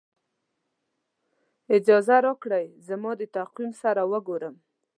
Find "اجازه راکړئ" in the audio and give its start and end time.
1.77-2.65